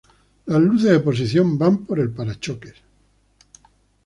Las 0.47 0.59
luces 0.59 0.89
de 0.89 0.99
posición 0.99 1.59
van 1.59 1.85
por 1.85 1.99
el 1.99 2.09
parachoques. 2.09 2.73